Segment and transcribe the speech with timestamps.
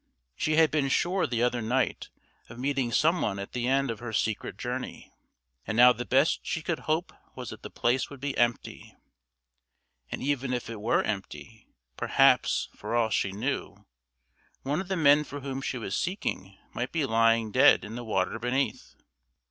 [0.35, 2.09] She had been sure the other night
[2.49, 5.11] of meeting some one at the end of her secret journey,
[5.67, 8.95] and now the best she could hope was that the place would be empty;
[10.11, 11.67] and even if it were empty,
[11.97, 13.85] perhaps, for all she knew,
[14.63, 18.03] one of the men for whom she was seeking might be lying dead in the
[18.03, 18.95] water beneath.